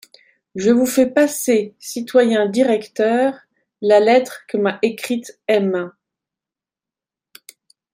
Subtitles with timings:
[0.55, 3.35] Je vous fais passer, citoyens directeurs,
[3.81, 5.91] la lettre que m'a écrite M.